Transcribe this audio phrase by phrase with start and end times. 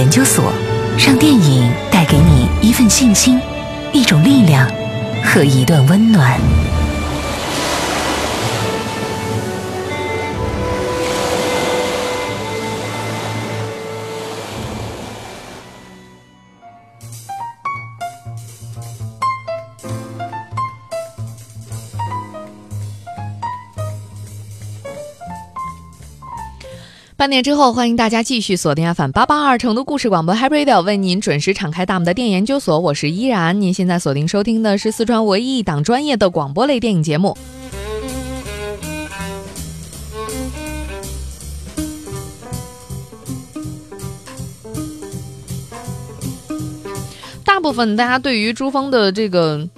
[0.00, 0.50] 研究所，
[0.96, 3.38] 让电影带给你一份信心、
[3.92, 4.66] 一种力量
[5.22, 6.40] 和一段温暖。
[27.20, 33.60] 半点之后，欢迎大家继续锁定 FM 八八二成都故事广播 Hybrid Radio，为您准时敞开大门的电影研究所，我是依然。
[33.60, 37.36] 您现在锁定收听的是四川唯一一档专业的广播类电影节目。
[47.44, 49.68] 大部分大家对于珠峰的这个。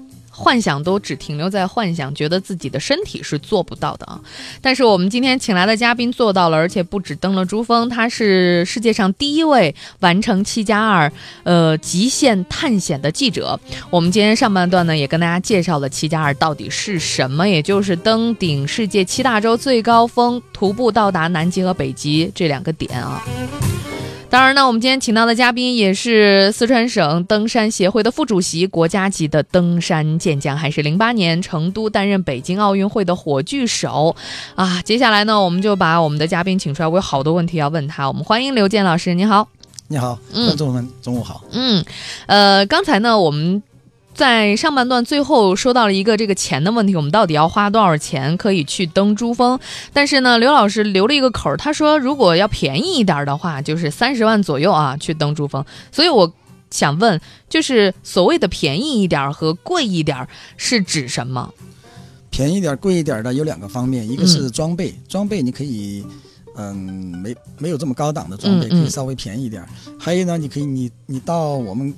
[0.42, 4.20] 幻想都只停留在幻想，觉得自己的身体是做不到的啊！
[4.60, 11.12] 但是我们今天请来的嘉宾做到了，而且不止登了珠峰，他是世界上第一位完成七加二
[11.44, 13.60] 呃极限探险的记者。
[13.88, 23.22] 我们今天上半段呢，也跟大家介绍了七加二到底是什么，也就是登顶世界七大洲最高峰，徒步到达南极和北极这两个点啊。
[24.32, 34.16] 当然呢，我们今天请到的嘉宾也是四川省登山协会的副主席，国家级的登山健将，还是零八年成都担任北京奥运会的火炬手
[34.54, 34.80] 啊！
[34.86, 38.08] 接下来呢，我们就把我们的嘉宾请出来，我有好多问题要问他。
[38.08, 39.46] 我们欢迎刘健老师，你好，
[39.88, 41.44] 你好，观众们中午好。
[41.52, 41.84] 嗯，
[42.24, 43.62] 呃，刚才呢，我们。
[44.14, 49.58] 在上半段最后说到了一个这个钱的问题，我们到底要花多少钱可以去登珠峰？
[49.92, 55.64] 但是呢，刘老师留了一个口儿，他说如果要便宜一点的话，就是三十万左右啊去登珠峰。
[55.90, 56.30] 所以我
[56.70, 57.18] 想问，
[57.48, 61.52] 就是所谓的便宜一点和贵一点是指什么？
[62.28, 66.04] 便宜点、贵一点的有两个方面，一个是装备，装备你可以，
[66.56, 69.66] 嗯，没没有这么高档的装备，可以稍微便宜一点。
[69.98, 71.94] 还有呢，你可以你你到我们。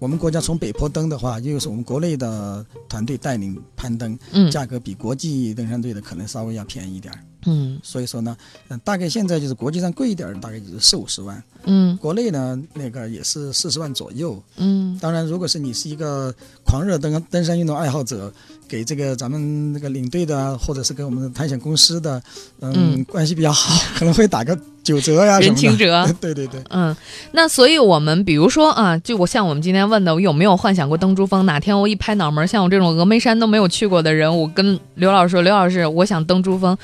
[0.00, 7.12] 我们国家从北坡登的话，又是我们国内的团队带领攀登，嗯，价格比国际登山队的可能稍微要便宜一点，
[7.44, 8.34] 嗯，所以说呢，
[8.68, 18.32] 嗯，大概现在就是国际上贵一点，大概就是四五十万，嗯，国内呢那个也是四十万左右，嗯，当然如果是你是一个狂热登登山运动爱好者。
[18.70, 22.22] 给这个咱们那个领队的，或者是跟我们的探险公司的，
[22.60, 24.56] 嗯，关系比较好， 可能会打个
[24.90, 26.04] 九折呀，人情折。
[26.20, 26.94] 对对对，嗯，
[27.30, 31.46] 那所以我们比如说啊，就我像我们今天问的，我有没有幻想过登珠峰？
[31.46, 36.76] 哪天我一拍脑门，像我这种峨眉山都没有去过的人，我跟刘老师说，刘老师，我想登珠峰，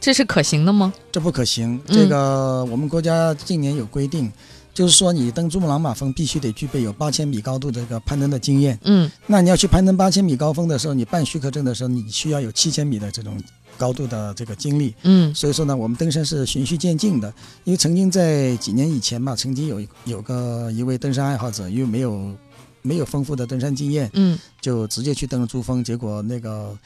[0.00, 0.92] 这是可行的吗？
[1.12, 4.28] 这不可行，这个我们国家近年有规定。
[4.74, 8.78] 就是说，你登珠穆朗玛峰必须得具备有八千米高度这个攀登的经验。
[8.84, 13.36] 嗯，那你要去攀登八千米高峰的时候，你办许可证的时候，你需要有七千米的这种
[13.78, 14.94] 高度的这个经历。
[15.04, 17.32] 嗯，所以说呢，我们登山是循序渐进的。
[17.64, 22.36] 因为曾经在几年以前吧，曾经有有个一位登山爱好者，因为没有
[22.82, 26.76] 没有丰富的登山经验，嗯，就直接去登了珠峰，结果那个。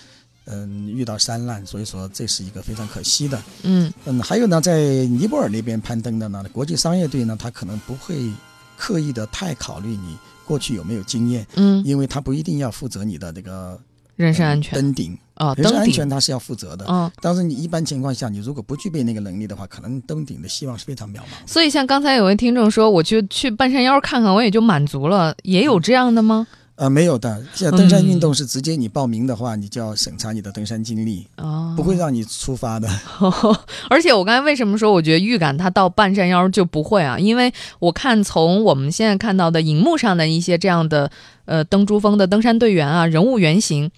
[0.46, 3.40] 嗯，遇到山难，所以说这是一个非常可惜的。
[3.62, 8.28] 嗯嗯，还有呢，在尼泊尔那边攀登的呢，国际商业队呢，他可能不会
[8.76, 11.46] 刻意的太考虑你过去有没有经验。
[11.54, 13.78] 嗯，因为他不一定要负责你的这个
[14.16, 14.74] 人身安全。
[14.74, 16.84] 登顶啊，人身安全他是要负责的。
[16.88, 21.24] 嗯，但是你一般情况下，你如果不具备那个能力的话，可能登顶的希望是非常渺茫。
[21.46, 26.46] 所以像刚才有位听众说，我去去半山腰看看，我也就满足了，也有这样的吗？
[26.82, 27.40] 呃，没有的。
[27.54, 32.88] 像登山运动是直接你报名的话，你就要审查你的登山经历，哦，不会让你出发的。
[33.88, 37.16] 而且我刚才为什么说我觉得预感他到半山腰就不会啊？
[37.16, 41.08] 因为我看从我们现在看到的荧幕上的一些这样的
[41.44, 43.88] 呃登珠峰的登山队员啊，人物原型，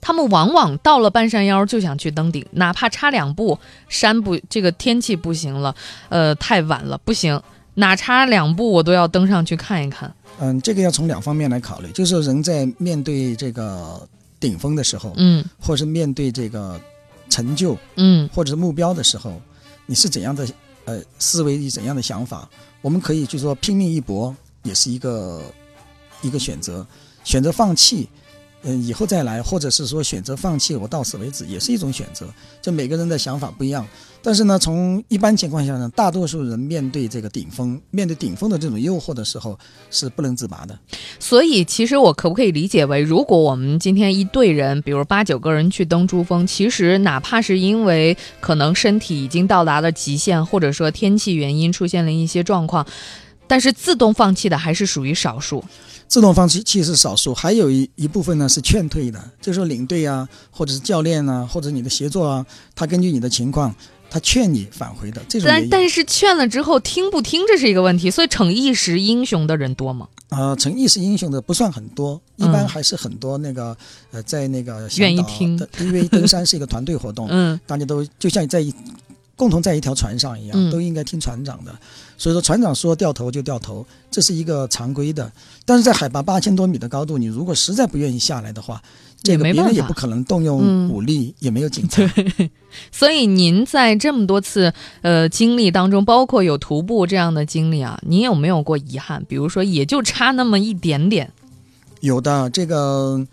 [0.00, 3.58] 他们往往到了半山腰就想去登顶，哪怕差两步，
[3.90, 5.74] 山不这个天气不行了，
[6.08, 7.38] 呃，太晚了不行，
[7.74, 10.12] 哪差两步我都要登上去看一看。
[10.38, 14.08] 嗯，这个要从两方面来考虑，就是人在面对这个
[14.38, 16.80] 顶峰的时候，嗯，或者是面对这个
[17.28, 19.40] 成就，嗯，或者是目标的时候，
[19.86, 20.48] 你是怎样的
[20.86, 22.48] 呃思维，怎样的想法？
[22.80, 25.42] 我们可以就说拼命一搏，也是一个
[26.22, 26.86] 一个选择，
[27.22, 28.08] 选择放弃。
[28.62, 32.26] 嗯，以后再来，或者是说选择放弃，我到此为止，也是一种选择。
[32.60, 33.86] 就每个人的想法不一样，
[34.22, 39.58] 但是呢，从一般情况下呢，大多数人面对这个顶峰，面对顶峰的这种诱惑的时候，
[39.90, 40.78] 是不能自拔的。
[41.18, 52.86] 所以，其实我可不可以理解为，如果我们今天一队人，比如八九个人去登珠峰，其实哪怕是因为可能身体已经到达了极限，或者说天气原因出现了一些状况，
[53.50, 55.64] 但是自动放弃的还是属于少数。
[56.06, 63.74] 自动放弃其实是少数，还有一一部分呢是劝退的，就是说领队啊，或者是教练啊，或者你的协作啊，他根据你的情况，
[64.08, 65.48] 他劝你返回的这种。
[65.48, 70.06] 但但是劝了之后听不听这是一个问题，所以逞一时英雄的人多吗？
[70.28, 73.76] 啊，逞一时英雄的不算很多，一般还是很多那个
[74.12, 78.72] 呃，在那个愿意听，因为登山是一个团队活动， 嗯，大家都就像在一
[79.36, 81.72] 共同在一条船上一样，都应该听船长的。
[82.20, 85.32] 所以说，船长说掉头就掉头，这是一个常规的。
[85.64, 88.82] 但是在海拔八千多米的高度，你如果实在不愿意下来的话，
[89.22, 92.02] 这个别人也不可能动用武力，也没有警察。
[92.92, 94.70] 所以您在这么多次
[95.00, 99.24] 呃经历当中，包括有徒步这样的经历啊，您有没有过遗憾？
[99.26, 101.32] 比如说，也就差那么一点点。
[102.00, 103.26] 有的，这个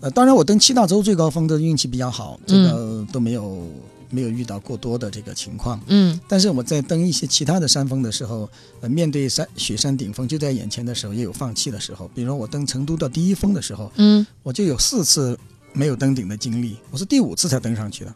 [0.00, 3.68] 呃，当然我登七大洲最高峰的运气比较好，这个都没有。
[4.12, 8.46] 没有遇到过多的这个情况，嗯，但是我在登一些其他的山峰的时候，
[8.82, 12.08] 呃，面对山雪山顶峰就在眼前的时候，也有放弃的时候。
[12.14, 15.36] 比如我登成都的第一峰的时候，嗯，我就有四次
[15.72, 18.14] 没有登顶的经历，我是第五次才登上去的。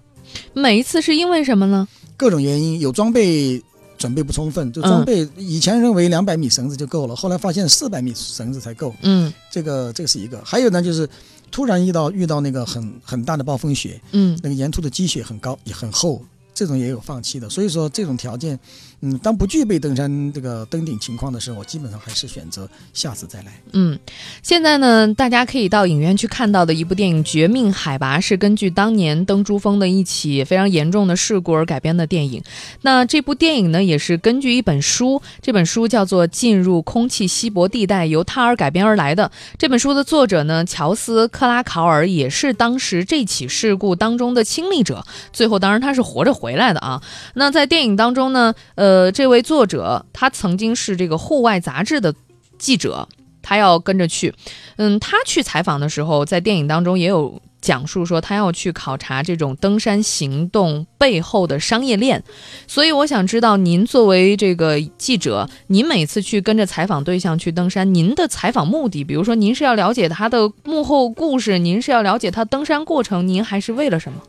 [0.52, 1.88] 每一次是因为什么呢？
[2.14, 3.62] 各种原因，有装备
[3.96, 10.42] 准备不充分，就装备以前认为两百米绳子就够了，后来发现四百米绳子才够，嗯，这个这个是一个。
[10.44, 11.08] 还有呢，就是。
[11.50, 16.22] 突然遇到遇到那个很很大的暴风雪，嗯，那个沿途的积雪很高也很厚，
[16.54, 17.48] 这种也有放弃的。
[17.48, 18.58] 所以说这种条件。
[19.02, 23.52] 嗯，当不具备登山这个登顶情况的时候，我基本上还是选择下次再来。
[23.74, 23.98] 嗯，
[24.42, 32.42] 现在呢，大家可以到影院去看到的一部电影《绝命海拔》是根据当年登珠峰的一起非常严重的事故而改编的电影。
[32.80, 39.30] 那这部电影呢，也是根据一本书，这本书叫做《进入空气稀薄地带》，由它而改编而来的。
[39.58, 45.04] 这本书的作者呢，乔斯·克拉考尔也是当时这起事故当中的亲历者，
[45.34, 47.02] 最后当然他是活着回来的啊。
[47.34, 48.85] 那在电影当中呢，呃。
[48.86, 52.14] 呃，这位作者他曾经是这个户外杂志的
[52.56, 53.08] 记者，
[53.42, 54.32] 他要跟着去。
[54.76, 62.22] 嗯，他去采访的时候，在电影当中也有讲述说，他要去考察这种登山行动背后的商业链。
[62.68, 74.22] 所以，我想知道，您作为这个记者，您每次去跟着采访对象去登山，您的采访目的，比如说，您是要了解他的幕后故事，您是要了解他登山过程，您还是为了什么？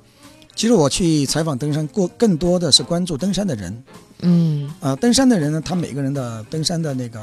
[0.55, 3.83] 其实我去采访登山过，更多的是关注登山的人。
[4.21, 7.19] 嗯，啊，登山的人呢，他每个人的登山的那个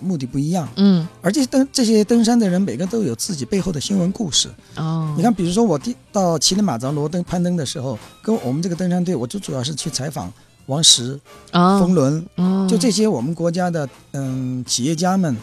[0.00, 0.66] 目的不一样。
[0.76, 4.48] 嗯，而且登这些登山的人，每个都有自己背后的新闻故事。
[4.76, 10.32] 哦，你看，比如说我第到乞力马扎罗登攀登的时候，跟我们这个登山队，我就主要是去采访
[10.66, 11.20] 王石、
[11.52, 12.26] 冯仑，
[12.66, 15.36] 就这些我们国家的嗯企业家们，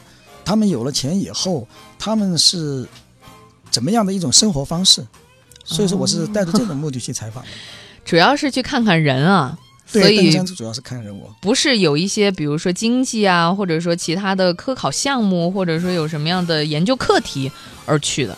[0.43, 1.67] 他们有了钱以后，
[1.99, 2.87] 他们是
[3.69, 5.05] 怎么样的一种生活方式？
[5.63, 7.49] 所以说，我是带着这种目的去采访的，
[8.05, 9.57] 主要是去看看人啊。
[9.85, 17.51] 所以主要是看人物，不是有一些，比如说经济啊，或者说其他的科考项目，或者说有什么样的研究课题
[17.85, 18.35] 而去的。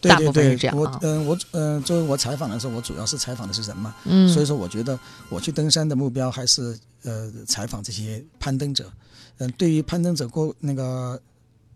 [0.00, 3.94] 大部分是这样我嗯，我嗯，作为我采访的时候，我主要是采访的是人嘛。
[4.04, 4.28] 嗯。
[4.28, 4.98] 所以说，我觉得
[5.28, 8.90] 我去登山的目标还是呃，采访这些攀登者。
[9.38, 11.20] 嗯，对于攀登者过那个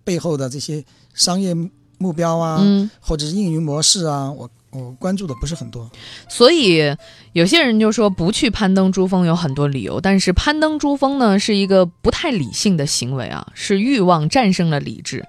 [0.05, 0.85] 背后的这些
[1.15, 1.55] 商业
[1.99, 4.49] 目标啊，嗯或者是运营模式啊，我。
[4.73, 5.91] 我关注的不是很多，
[6.29, 6.97] 所以
[7.35, 15.27] 有些人就说不去攀登珠峰有很多理由，但是攀登珠峰呢是一个不太理性的行为啊，是欲望战胜了理智，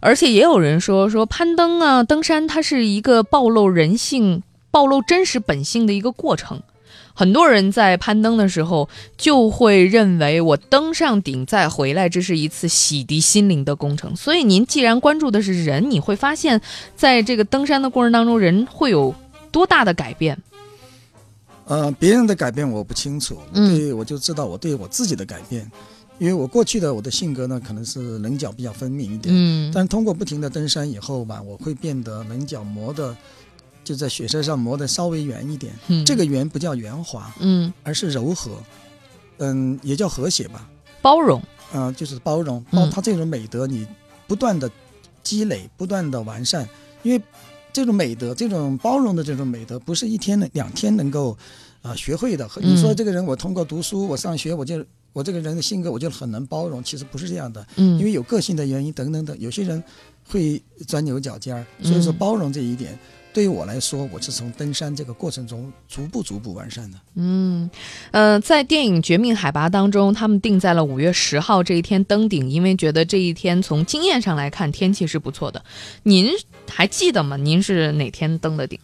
[0.00, 6.62] 而且也有人说说攀登啊登山它是一个暴露人性、暴露真实本性的一个过程。
[7.16, 14.14] 很多人在攀登的时候就会认为，我登上顶再回来，这是一次洗涤心灵的工程。
[14.16, 16.60] 所以，您既然关注的是人，你会发现，
[16.96, 19.14] 在这个登山的过程当中，人会有
[19.52, 20.36] 多大的改变？
[21.66, 25.70] 呃，别人的改变我不清楚，对我就知道我对我自己的改变，
[26.18, 33.16] 因为我过去的我的性格呢，可能是棱角比较分明一点，嗯，但通过不停的登山以后吧，我会变得棱角磨的。
[33.84, 35.72] 就在雪山上磨得稍微圆一点，
[36.06, 38.52] 这个圆不叫圆滑，嗯，而是柔和，
[39.38, 40.66] 嗯，也叫和谐吧，
[41.02, 41.42] 包容，
[41.74, 43.86] 嗯，就是包容，包它这种美德，你
[44.26, 44.70] 不断的
[45.22, 46.66] 积累，不断的完善，
[47.02, 47.22] 因为
[47.74, 51.36] 这种美德，这种包容的这种美德，不是一天两天能够
[51.82, 52.48] 啊学会的。
[52.62, 59.82] 你说这个人，我通过读书，我上学，我就我这个人的性格，我就很能包容，其实不是这样的，嗯，因为有个性的原因等等等，有些人
[60.26, 62.98] 会钻牛角尖儿，所以说包容这一点。
[63.34, 66.98] 对于我来说，我是从登山这个过程中逐步逐步完善的。
[67.16, 67.68] 嗯，
[68.12, 75.64] 呃，在电影《绝命海拔》当中，他们定在了五月十号这一天登顶，因为觉得这一天从经验上来看天气是不错的。
[76.04, 76.30] 您
[76.70, 77.36] 还记得吗？
[77.36, 78.78] 您是哪天登的顶？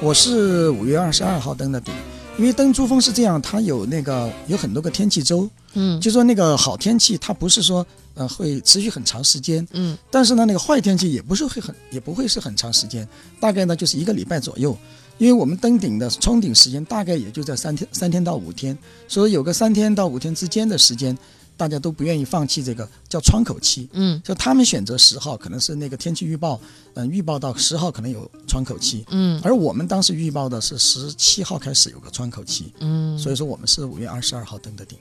[0.00, 1.94] 我是五月二十二号登的顶。
[2.36, 14.76] 因为登珠峰是这样，它有那个有很多个天气周，嗯，就说那个好天气，它不是说呃会持续很长时间，嗯，但是呢那个坏天气也不是会很也不会是很长时间，大概呢就是一个礼拜左右，
[15.18, 18.76] 因为我们登顶的冲顶时间大概也就在三天三天到五天，
[19.06, 21.16] 所以有个三天到五天之间的时间，
[21.56, 23.88] 大家都不愿意放弃这个叫窗口期。
[23.92, 26.60] 嗯，就他们选择十号，可能是那个天气预报，
[26.94, 29.04] 嗯，预报到十号可能有窗口期。
[29.10, 32.72] 嗯，而我们当时预报的是十七号开始有个窗口期。
[32.80, 34.98] 嗯，所以说我们是五月二十二号登的顶。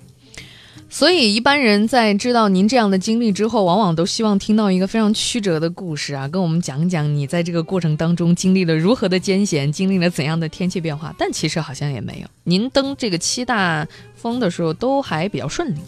[0.89, 11.12] 所以一般人在知道您这样的经历之后，往往都希望听到一个非常曲折的故事啊，跟我们讲讲你在这个过程当中经历了如何的艰险，经历了怎样的天气变化。
[11.17, 15.79] 但其实好像也没有，您登这个七大峰的时候都还比较顺利。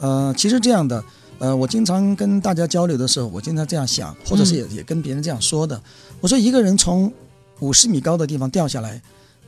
[0.00, 1.04] 呃，其实这样的，
[1.38, 5.80] 呃，我经常跟大家交流的时候，我经常这样想，或者是也也跟别人这样说的。
[6.20, 7.12] 我说一个人从
[7.60, 9.00] 五十米高的地方掉下来。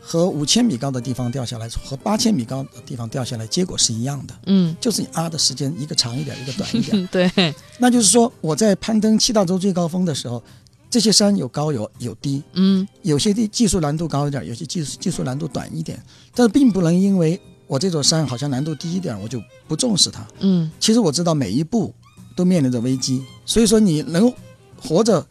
[0.05, 4.35] 和五千米高的地方掉下来，和八千米高的地方掉下来，结果是一样的。
[4.47, 7.07] 嗯，就是你啊的时间一个长一点，一个短一点。
[7.07, 10.43] 对，那就是说我在攀登七大洲最高峰的时候，
[10.91, 16.03] 这些山有高有有低，嗯，有些地技术难度高一点，有些技术技术难度短一点。
[16.35, 17.41] 但是并不能因为
[17.73, 20.23] 我这座山好像难度低一点，我就不重视它。
[20.41, 21.91] 嗯，其实我知道每一步
[22.37, 24.31] 都面临着危机，所以说你能
[24.79, 25.27] 活着，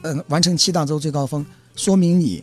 [0.00, 1.44] 嗯，完成七大洲最高峰，
[1.76, 2.42] 说明你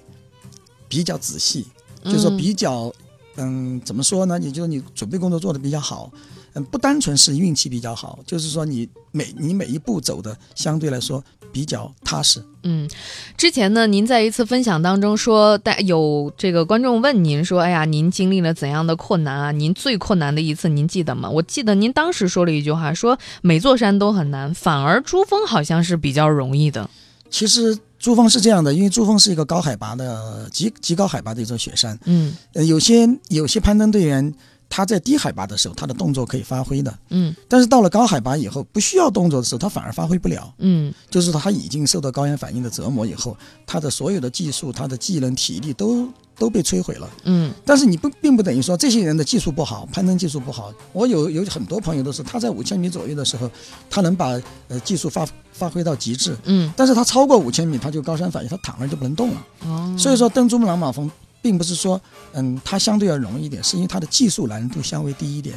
[0.88, 1.66] 比较仔细。
[2.04, 2.94] 就是说比较，
[3.38, 4.40] 嗯，怎么说呢？
[4.40, 6.12] 也就是你准备工作做的比较好，
[6.54, 12.44] 嗯，不单纯是运气比较好，就是说你每你每一步走的相对来说比较踏实。
[12.64, 12.90] 嗯，
[13.38, 19.52] 之前呢，您在一次分享当中说，带有这个观众问您说，哎呀，您经历了怎样的困难啊？
[19.52, 21.30] 您最困难的一次您记得吗？
[21.30, 26.90] 我记得您当时说了一句话，说每座山都很难，反而珠峰好像是比较容易的。
[27.30, 27.78] 其实。
[28.02, 31.96] 珠峰是这样的，因为珠峰是一个高海拔的极极高海拔的一座雪山。
[32.06, 34.34] 嗯，呃，有些有些攀登队员
[34.72, 36.98] 他在低海拔的时候，他的动作可以发挥的。
[37.10, 40.52] 嗯，但是到了高海拔以后，不需要动作的时候，他反而发挥不了。
[40.60, 43.36] 嗯，就是他已经受到高原反应的折磨以后，
[43.68, 47.10] 他的所有的技术、他的技能、体力都都被摧毁了。
[47.26, 50.74] 嗯，但是你不并不等于说这些人的技术不好，攀登技术不好。
[50.94, 53.52] 我有有很多朋友都是他在五千米左右的时候，
[53.90, 55.28] 他能把呃技术发。
[55.54, 59.46] 发挥到极致，嗯，但是他超过五千米，他就高山反应，他躺那就不能动了。
[59.66, 62.00] 哦，所以说登珠穆朗玛峰，并不是说，
[62.34, 65.56] 嗯，它相对要容易一点，是因为它的技术难度相对低一点。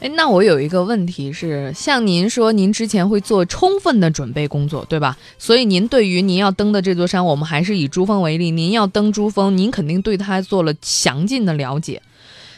[0.00, 5.18] 哎，那我有一个问题是，像您说，您之前会做充分的准备工作，对吧？
[5.38, 12.00] 所以您对于您要登的这座山，我们还是以珠峰为例，您要登珠峰，您肯定对它做了详尽的了解。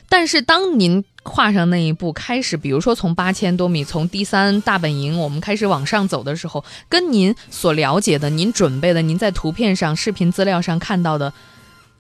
[0.09, 11.33] 但是当您跨上那一步，开始，比如说从八千多米，从第三大本营，我们开始往上走的时候，跟您所了解的、您准备的、您在图片上、视频资料上看到的，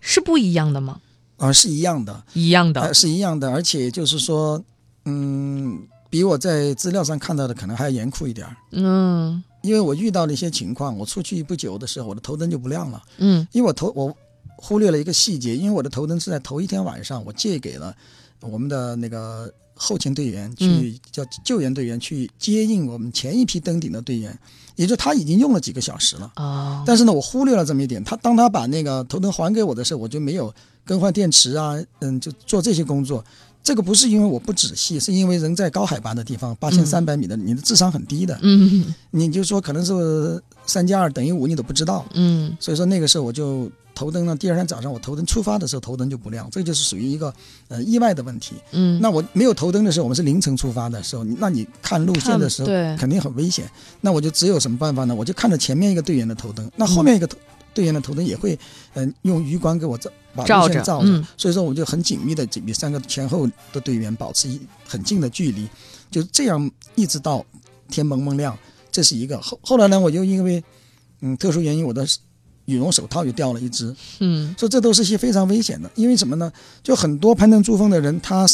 [0.03, 1.01] 是不一样的吗？
[1.39, 4.63] 啊，是一样的，一样的，是一样的，而且就是说，
[5.05, 5.81] 嗯，
[6.11, 8.57] 比我在资料上看到的可能还要严酷一点儿。
[8.73, 13.03] 嗯，因为我遇到了一些情况，我出去不久的时候，我的头灯就不亮了。
[13.19, 14.15] 嗯，因为我头我
[14.57, 17.97] 忽略了一个细节，因为我的头灯是在头一天晚上我借给了。
[18.43, 24.39] 我们的那个后勤队员去叫救援队员去接应我们前一批登顶的队员，
[24.77, 26.83] 也就他已经用了几个小时了啊。
[26.87, 28.03] 但是呢，我忽略了这么一点。
[28.05, 30.53] 他当他把那个头灯还给我的时候，我就没有
[30.85, 33.25] 更换电池啊，嗯，就做这些工作。
[33.63, 38.39] 这个不是因为我不仔细，是因为人在高海拔的地方，八千三百米的，你的智商很低的。
[38.43, 42.05] 嗯，你就说可能是三加二等于五，你都不知道。
[42.15, 43.71] 嗯，所以说那个时候我就。
[43.95, 44.35] 头灯呢？
[44.37, 47.33] 第二天早上我头灯出发的时候，头灯就不亮，这就是属于一个
[47.69, 48.55] 呃意外的问题。
[48.73, 53.71] 嗯，那我没有头灯的时候，我们是凌晨出发的时候，那你看路线的时候，对，肯定很危险。
[54.01, 55.15] 那我就只有什么办法呢？
[55.15, 57.37] 我就看着前面一个队员的头灯，那后面一个头
[57.75, 58.59] 队员的头灯也会
[58.95, 61.09] 嗯用余光给我照把路线照着。
[61.09, 65.69] 嗯所以说我就很紧密的与三个前后的队员保持一很近的距离，
[66.11, 67.45] 就这样一直到
[67.89, 68.57] 天蒙蒙亮。
[68.91, 70.63] 这是一个后后来呢，我就因为
[71.21, 72.07] 嗯特殊原因，我的。
[72.67, 76.53] 羽绒手套又掉了一只，嗯，说这都是些非常危险的，因为什么呢？
[76.83, 78.47] 就很多攀登珠峰的人，他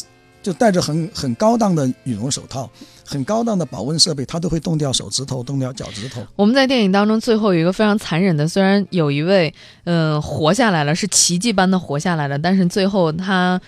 [0.43, 2.71] 就戴着很很高档的羽绒手套，
[3.05, 6.27] 很高档的保温设备，他都会冻掉手指头，冻掉脚趾头。
[6.37, 9.53] 我们在电影当中最后有一个非常残忍的，虽然有一位
[9.85, 13.61] 嗯活下来了，是奇迹般的活下来了，但是最后他。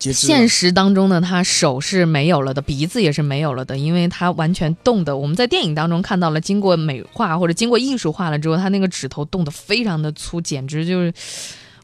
[0.00, 5.14] 现实当中呢，他手是没有了的，鼻子也是没有了的，因为他完全冻的。
[5.14, 11.12] 我们在电影当中看到了，经过美化或者经过艺术化了之后，他那个指头冻得非常的粗，简直就是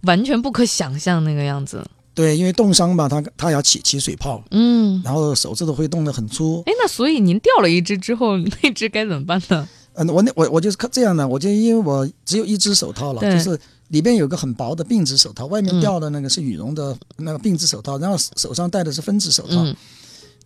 [0.05, 1.85] 完全不可想象那个样子。
[2.15, 6.63] 对，因为冻伤吧，他他要起起水泡，嗯，然后手指头会冻得很粗。
[6.65, 9.69] 哎，那所以您掉了一只之后， 那只该怎么办呢？
[9.93, 13.59] 嗯，我那我我就是这样的，我就因为我只有一只手套了，就是。
[13.89, 19.65] 里边有个很薄的并指手套，外面掉的那个是羽绒的那个并指手套，然后手上戴的是分指手套。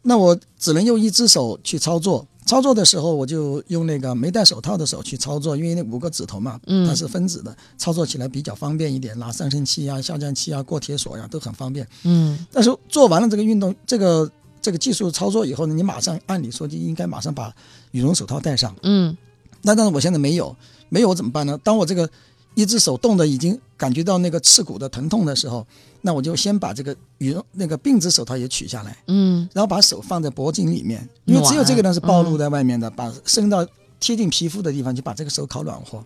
[0.02, 11.86] 那我只能用一只手去操作，操作的时候我就用那个没戴手套的手去操作，因为那五个指头嘛，它是分指的，操作起来比较方便一点，拉上升器啊、下降器啊、过铁锁呀都很方便。
[12.04, 14.30] 嗯，但是做完了这个运动，这个
[14.62, 17.54] 这个技术操作以后呢，你马上按理说就应该马上把
[17.90, 18.74] 羽绒手套戴上。
[18.82, 19.14] 嗯，
[19.60, 20.56] 那但是我现在没有，
[20.88, 21.60] 没有我怎么办呢？
[21.62, 22.08] 当我这个
[22.54, 25.66] 一只手冻得已经感觉到那个刺骨的疼痛的时候。
[26.02, 33.62] 那我就先把这个羽绒那个病指手套也取下来，嗯，然后把手放在脖颈里面，因为只有这个呢是暴露在外面的，把伸到
[33.98, 36.02] 贴近皮肤的地方，就把这个手烤暖和，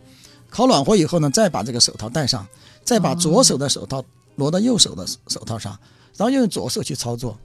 [0.50, 2.44] 烤暖和以后呢，再把这个手套戴上，
[2.82, 5.78] 再把左手的手套挪到右手的手套上，
[6.16, 7.38] 然后用左手去操作，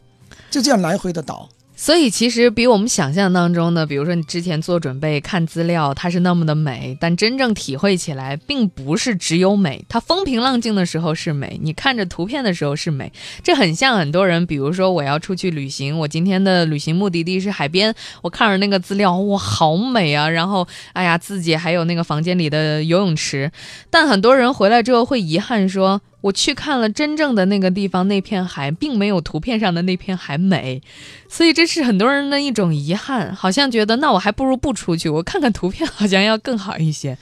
[0.49, 1.47] 就这样来回的倒。
[1.81, 9.85] 所以其实比我们想象当中的，比如说你之前做准备看资料，它是那么的美，但真正体会起来，并不是只有美。
[9.87, 13.13] 它风平浪静的时候是美，你看着图片的时候是美。
[13.41, 20.27] 这很像很多人，比如说我要出去旅行，我今天的旅行目的地是海边，我看着那个资料，哇，好美啊！
[20.27, 23.49] 然后，哎呀，自己还有那个房间里的游泳池，
[23.89, 26.01] 但很多人回来之后会遗憾说。
[26.21, 30.81] 我去看了真正的那个地方，那片海并没有图片上的那片海美，
[31.29, 37.17] 所以这是很多人的一种遗憾，好像觉得那我还不如不出去，我看看图片好像要更好一些。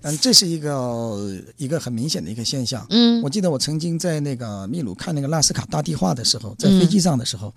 [0.00, 2.86] 嗯，这是一个一个很明显的一个现象。
[2.90, 7.52] 嗯，我记得我曾经在那个秘鲁看那个纳斯卡大地画的时候，在飞机上的时候，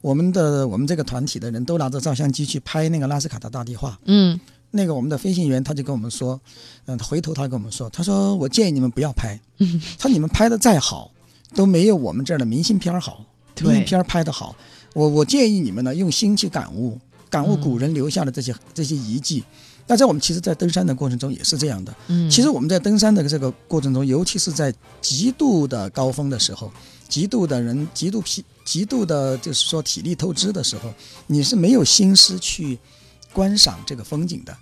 [0.00, 3.98] 我们的我们这个团体的人都拿着照相机去拍那个纳斯卡的大地画。
[4.06, 4.40] 嗯。
[4.72, 6.40] 那个我们的飞行员他就跟我们说，
[6.86, 9.38] 嗯，回头他跟我们说，他说我建议你们不要拍，
[9.98, 11.10] 他你们拍的再好
[11.54, 13.24] 都没有我们这儿的明信片好，
[13.60, 14.56] 明信片拍的好。
[14.94, 16.98] 我我建议你们呢用心去感悟，
[17.30, 19.44] 感悟古人留下的这些这些遗迹。
[19.86, 21.94] 那在我们其实，在登山的过程中也是这样的。
[22.06, 26.72] 嗯，其实我们在登山的这个过程中，尤其是在极度的高峰的时候，
[27.08, 30.92] 极度的人极度疲极度的就是说体力透支的时候，
[31.26, 32.78] 你是没有心思去。
[33.32, 34.56] 观赏这个风景的，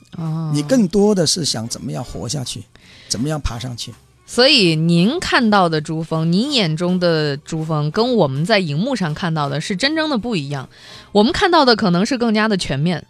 [0.53, 2.63] 你更多的是想怎么样活下去，
[3.09, 3.93] 怎么样爬上去。
[4.27, 10.69] 所以您看到的珠峰，您眼中的珠峰，跟我们在荧幕上看到的是真正的不一样。
[11.11, 13.05] 我们看到的可能是更加的全面，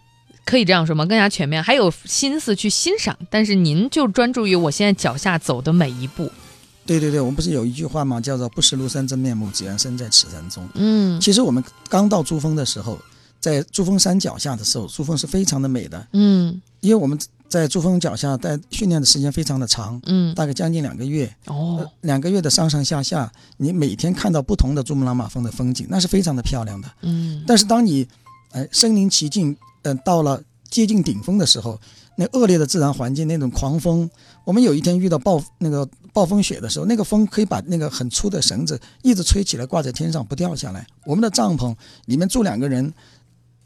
[0.45, 1.05] 可以这样说吗？
[1.05, 3.15] 更加全面，还有心思去欣赏。
[3.29, 6.31] 但是您就专注于我现在脚下走的每一步。
[6.87, 8.19] 对对对，我们不是有一句话吗？
[8.19, 10.67] 叫做“不识庐山真面目，只缘身在此山中”。
[10.73, 12.97] 嗯，其实我们刚到珠峰的时候。
[13.41, 16.07] 在珠峰山脚下的时候，珠峰是非常的美的。
[16.13, 21.29] 嗯，因为我们在珠峰脚下待训练的时间非常的长，嗯，大概将近两个月。
[21.47, 26.87] 哦，两个月的上上下下，你每天看到不同的珠穆朗玛峰的风景，那是非常的漂亮的。
[27.01, 28.07] 嗯，但是当你，
[28.51, 31.77] 哎，身临其境，嗯，到了接近顶峰的时候，
[32.15, 34.07] 那恶劣的自然环境，那种狂风，
[34.45, 40.85] 我们有一天遇到暴那个暴风雪的时候，那个风可以把那个很粗的绳子一直吹起来，挂在天上不掉下来。
[41.05, 41.75] 我们的帐篷
[42.05, 42.93] 里面住两个人。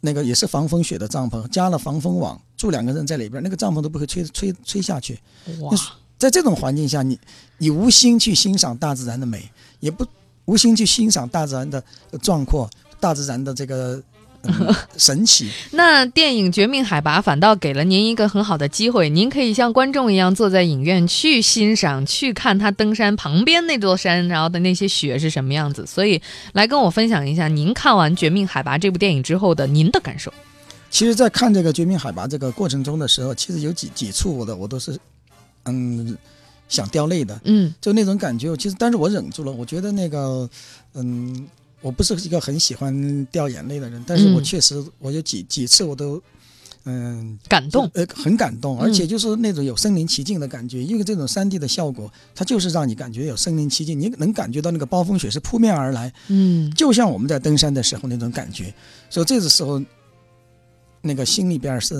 [0.06, 5.20] 那个也是防风雪的帐篷，加了防风网，住两个人在里边，那个帐篷都不会吹吹吹下去。
[5.60, 5.78] 哇，
[6.18, 7.20] 在这种环境下，你
[7.58, 10.06] 你无心去欣赏大自然的美，也不
[10.46, 11.84] 无心去欣赏大自然的
[12.22, 12.70] 壮阔，
[13.02, 14.02] 大自然的这个。
[14.98, 15.50] 神奇。
[15.72, 25.86] 那电影《绝命海拔》反倒给了您一个很好的机会，您可以像观众一样坐在影院去欣赏、去看他登山旁边那座山，然后的那些雪是什么样子。
[25.86, 26.22] 所以，
[26.54, 30.34] 来跟我分享一下您看完《绝命海拔》这部电影之后的您的感受。
[30.90, 34.98] 其实，在看这个《绝命海拔》这个过程中的时候，其实有几几处我的我都是，
[35.66, 36.18] 嗯，
[36.70, 37.40] 想掉泪的。
[37.44, 39.52] 嗯，就那种感觉，其实但是我忍住了。
[39.52, 40.50] 我觉得那个，
[40.94, 41.48] 嗯。
[41.82, 46.20] 我不是一个很喜欢掉眼泪的人，但是我确实，我有几几次我都，
[46.86, 58.74] 嗯，感动，呃，很感动，而且就是那种有身临其境的感觉，因为这种三 D 的效果，它就是让你感觉有身临其境，你能感觉到那个暴风雪是扑面而来，嗯，就像我们在登山的时候那种感觉，
[59.10, 59.80] 所以这个时候，
[61.02, 61.96] 那个心里边是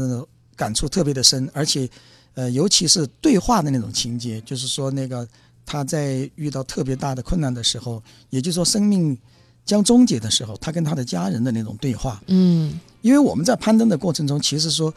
[0.56, 1.88] 感触特别的深，而且，
[2.34, 5.28] 呃，尤其是对话的那种情节，就是说那个
[5.66, 9.16] 他在遇到特别大的困难的时候，也就是说生命。
[9.66, 14.94] 将终结的时候，他跟他的家人的那种对话，嗯，因为我们在攀登的过程中，其实说，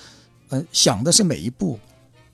[0.51, 1.79] 呃，想的是每一步，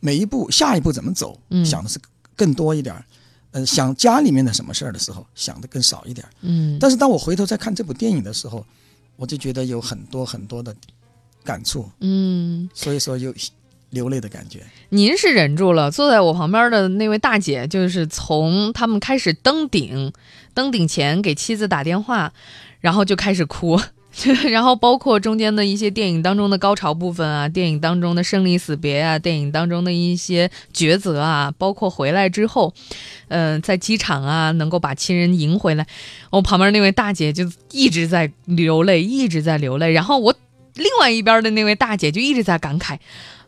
[0.01, 1.65] 每一步下一步怎么走，嗯。
[1.65, 1.99] 想的是
[2.35, 3.05] 更多一点儿，
[3.53, 6.77] 呃，想家里面的什么事儿的时候，想的更少一点儿，嗯。
[6.81, 8.67] 但是当我回头再看这部电影的时候，
[9.17, 10.75] 我就觉得有很多很多的
[11.45, 13.33] 感触，嗯，所以说有
[13.95, 14.61] 流泪的感觉。
[14.91, 20.13] 您是忍住了，坐在我旁边的那位大姐，就是从他们开始登顶。
[20.53, 22.33] 登顶前给妻子打电话，
[22.81, 23.77] 然后就开始哭，
[24.53, 32.73] 然后包括中间的一些电影当中的高潮部分啊，电影当中的生离死别啊，电影当中的一些抉择啊，包括回来之后，
[33.27, 35.85] 嗯，在机场啊能够把亲人迎回来，
[36.31, 40.33] 我旁边那位大姐就一直在流泪，一直在流泪，然后我
[40.75, 42.97] 另外一边的那位大姐就一直在感慨：“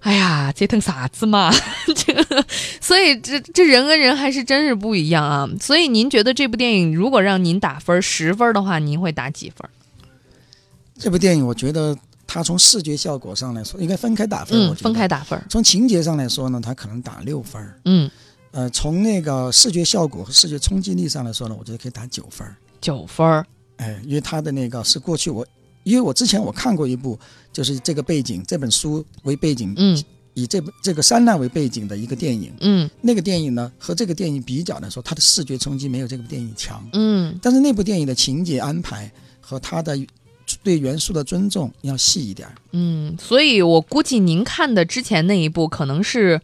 [0.01, 1.53] 哎呀，折腾啥子嘛？”
[1.95, 2.47] 这，
[2.81, 5.49] 所以这这人跟人还是真是不一样啊。
[5.61, 9.69] 所以您觉得这部电影如果让您打分十分的话，您会打几分？
[10.99, 14.59] 这部电影我觉得它从视觉效果上来说应该分开打分。
[14.59, 15.41] 嗯，分开打分。
[15.51, 17.63] 从情节上来说呢，它可能打六分。
[17.85, 18.11] 嗯，
[18.53, 22.47] 呃，从那个视觉效果和视觉冲击力上来说呢，我觉得可以打九分。
[22.81, 23.45] 九分。
[23.77, 25.47] 哎，因为它的那个是过去我。
[25.87, 27.17] 因为我之前我看过一部，
[27.53, 29.97] 就是这个背景，这本书为背景，嗯，
[30.35, 39.09] 以这这个山难为背景的一个电影，嗯，那个电影呢和这个电影比较来说，它的视觉冲击没有这部电影强，嗯，但是那部电影的情节安排
[39.41, 39.97] 和它的
[40.65, 46.41] 对元素的尊重要细一点，嗯，所以我估计您看的之前那一部可能是。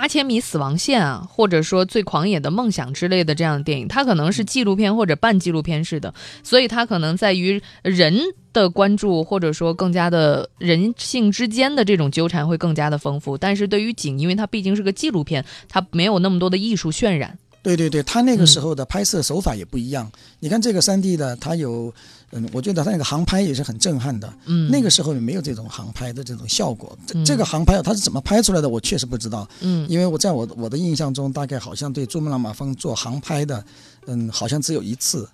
[0.00, 8.18] 八千米死亡线啊，或者说最狂野的梦想之类的这样的电影，它可能是纪录片或者半纪录片式的，所以它可能在于人
[8.54, 13.36] 的关注，或者说更加的人性之间的这种纠缠会更加的丰富。
[13.36, 17.36] 但是对于景，因为它毕竟是个纪录片，它没有那么多的艺术渲染。
[17.62, 20.10] 对对对，他那个时候的拍摄手法也不一样。
[20.38, 21.92] 你看这个三 D 的，它有，
[22.32, 24.32] 嗯，我觉得它那个航拍也是很震撼的。
[24.46, 26.98] 嗯，那个时候也没有这种航拍的这种效果。
[27.06, 28.68] 这这个航拍它是怎么拍出来的？
[28.68, 29.48] 我确实不知道。
[29.60, 33.62] 嗯，因为我在我我的印象中，大概好像对珠穆朗玛峰做航拍的，
[34.06, 35.28] 嗯，好像只有一次。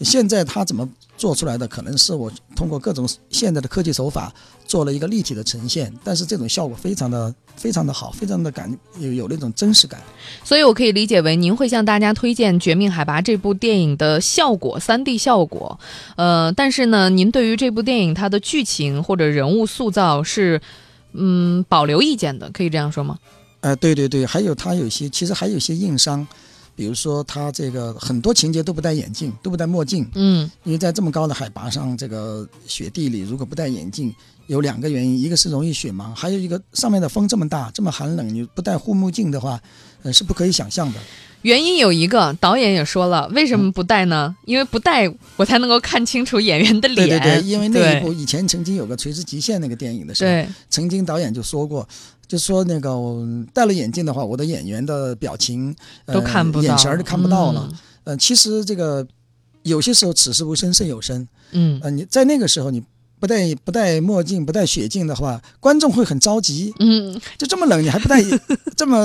[0.00, 1.66] 现在他怎么做出来的？
[1.66, 4.32] 可能是我通过各种现在的科技手法
[4.68, 10.00] 做了一个立体的呈现，但是这种效果非常的非常的好，非常的感有有那种真实感。
[10.44, 15.80] 所以我可以理解为您会向大家推荐《绝命海拔》这部电影的效果，三 D 效果。
[16.16, 20.60] 呃，但是呢，您对于这部电影它的剧情或者人物塑造是
[21.14, 23.18] 嗯保留意见的，可以这样说吗？
[23.60, 26.24] 呃，对对对，还有它有些其实还有一些硬伤。
[26.76, 30.08] 比如说，他这个很多情节都不戴眼镜，都不戴墨镜。
[30.14, 34.14] 嗯，因为在这么高的海拔上，这个雪地里，如果不戴眼镜，
[34.48, 39.60] 有两个原因：一个是容易雪盲，还有一个上面的风这么大，这么寒冷，你不戴护目镜的话，
[40.02, 40.98] 呃，是不可以想象的。
[41.42, 44.34] 原因有一个，导演也说了，为什么不戴呢？
[44.44, 47.08] 因为不戴，我才能够看清楚演员的脸。
[47.08, 51.88] 对对对，因为那一部以前曾经有个《垂直极限》那个电影的时候，曾经导演就说过。
[52.26, 52.94] 就说那个
[53.54, 57.66] 戴了眼镜的话，我的演员的表情都看不到，眼神儿都看不到了。
[58.04, 59.06] 呃，其实这个
[59.62, 61.26] 有些时候此时无声胜有声。
[61.52, 62.82] 嗯，呃，你在那个时候你
[63.20, 66.72] 不戴不戴墨镜不戴雪镜的话，观众会很着急。
[66.78, 68.22] 嗯，就这么冷你还不戴，
[68.76, 68.96] 这么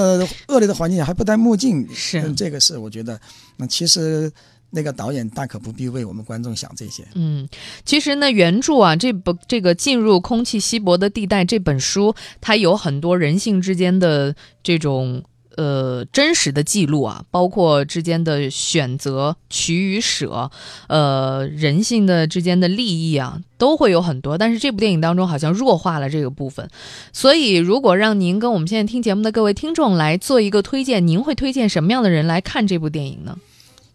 [0.48, 3.20] 恶劣的环境还不戴墨镜，是这个是我觉得，
[3.58, 4.32] 那其实。
[4.76, 7.08] 那个导演大可不必为我们观众想这些。
[7.14, 7.48] 嗯，
[7.86, 15.24] 其实呢，原著啊，这本这个进入空气稀薄的地带这本书，它有很多人性之间的这种
[15.58, 20.50] 呃真实的记录啊，包括之间的选择取与舍，
[20.88, 24.38] 呃，人性的之间的利益啊，都会有很多。
[24.38, 26.70] 但是这部电影当中好像弱化了这个部分。
[27.12, 33.38] 所以，如果让您跟我们现在听节目的各位听众来做一个推荐，您会推荐什么样的人来看这部电影呢？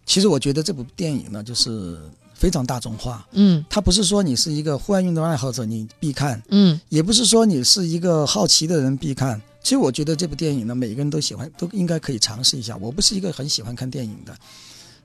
[0.05, 1.97] 其实我觉得这部电影呢，就是
[2.33, 3.27] 非常大众化。
[3.33, 9.39] 嗯，它不是说你是一个户外运动爱好者你必看，嗯，也不是说你是一个好奇的人必看。
[9.61, 12.75] 其实我觉得这部电影呢，每个人都喜欢，都应该可以尝试一下。
[12.77, 14.35] 我不是一个很喜欢看电影的。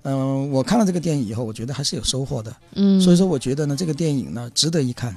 [0.07, 2.55] 嗯，我看了这个电影以后，我觉得还是有收获的。
[2.75, 5.17] 嗯，所以说我觉得呢，这个电影呢，值得一看。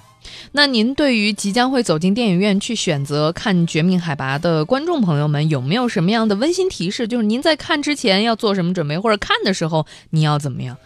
[0.54, 7.06] 那您对于即将会走进电影院去选择看《绝命海拔》的观众朋友们，有没有什么样的温馨提示？
[7.06, 10.78] 就是您在看之前要做什么准备，或者看的时候你要怎么样？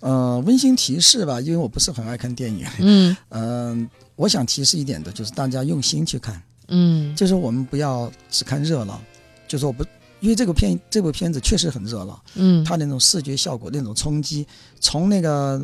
[0.00, 2.66] 呃，温馨提示吧，因为我不是很爱看电影。
[2.78, 6.42] 嗯嗯，我想提示一点的就是大家用心去看。
[6.68, 9.00] 嗯，就是我们不要只看热闹，
[9.48, 9.84] 就是我不。
[10.20, 14.46] 因为这个片这部片子确实很热闹，嗯，它那种视觉效果那种冲击，
[14.80, 15.62] 从那个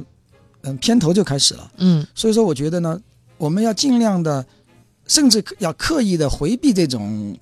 [0.61, 3.01] 嗯片头就开始了，嗯，所以说我觉得呢，
[3.39, 4.45] 我们要尽量的，
[5.07, 7.35] 甚至要刻意的回避这种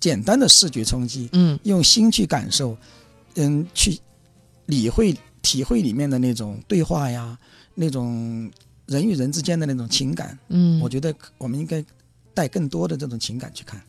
[0.00, 2.76] 简单的视觉冲击，嗯，用心去感受，
[3.36, 3.96] 嗯，去
[4.66, 7.38] 理会体会里面的那种对话呀，
[7.72, 8.50] 那种
[8.86, 11.82] 人与人之间的那种情感，嗯，我觉得我们应该。
[12.34, 13.80] 带更多的这种情感去看。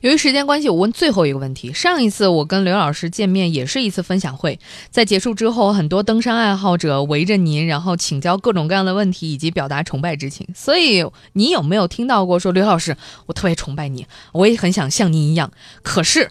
[0.00, 1.72] 由于时间关系，我问最后一个问题。
[1.72, 4.58] 上一次我跟刘老师见面也是一次分享会，
[4.90, 10.46] 在结束之后，很多登山爱好者围着您，然后请教各种各样的问题，以及表达崇拜之情。
[10.54, 16.30] 所以，你有没有听到过说刘老师，我特别崇拜你，我也很想像您一样，可是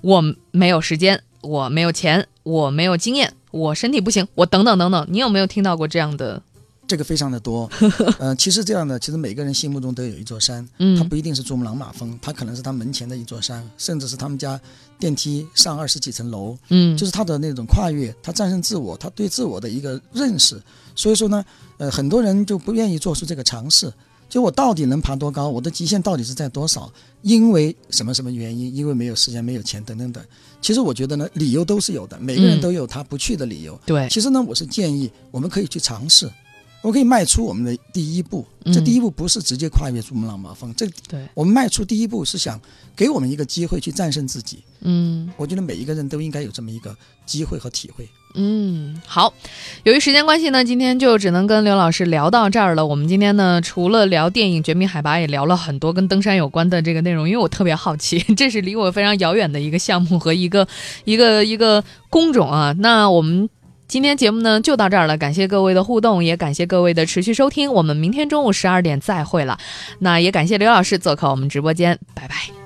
[0.00, 5.06] 我没有时间，我没有钱，我没有经验，我身体不行，我等等等等。
[5.10, 6.42] 你有没有听到过这样的？
[6.86, 7.70] 这个非常的多，
[8.20, 14.60] 嗯，其实这样的，其实每个人心目中都有一座山，嗯它不一定是珠穆朗玛峰，它可能是他门前的一座山，甚至是他们家
[14.98, 20.60] 电梯上二十几层楼，嗯，就是他的那种跨越，他战胜自我，他对自我的一个认识，
[20.94, 21.44] 所以说呢，
[21.78, 23.92] 呃，很多人就不愿意做出这个尝试，
[24.28, 26.92] 就我到底能爬多高，我的极限到底是在多少？
[27.22, 28.74] 因为什么什么原因？
[28.74, 30.22] 因为没有时间、没有钱等等等。
[30.60, 33.78] 其实我觉得呢，理由都是有的，每个人都有他不去的理由。
[33.86, 36.30] 对，其实呢，我是建议我们可以去尝试。
[36.84, 42.60] 我可以迈出我们的第一步，这第一步不是直接跨越珠穆朗玛峰，这对我们迈出第一步是想
[42.94, 44.58] 给我们一个机会去战胜自己。
[44.82, 46.94] 嗯，我觉得每一个人都应该有这么一个
[47.24, 48.06] 机会和体会。
[48.34, 49.32] 嗯，好，
[49.84, 52.86] 由于时间关系呢，今天就只能跟刘老师聊到这儿了。
[52.86, 60.68] 我们今天呢，除了聊电影《绝命海拔》，也聊了很多跟登山有关的这个内容，因为我特别好奇， 这是离我非常遥远的一个项目和一个
[61.06, 62.74] 一个一个工种啊。
[62.78, 63.48] 那我们。
[63.86, 67.72] 今天节目呢就到这儿了，感谢各位的互动，也感谢各位的持续收听。
[67.72, 69.58] 我们明天中午十二点再会了，
[70.00, 72.63] 那也感谢刘老师做客我们直播间，拜拜。